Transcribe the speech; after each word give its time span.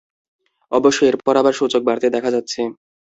অবশ্য 0.71 0.99
এরপর 1.05 1.33
আবার 1.37 1.53
সূচক 1.53 1.81
বাড়তে 1.85 2.07
দেখা 2.15 2.29
যাচ্ছে। 2.35 2.61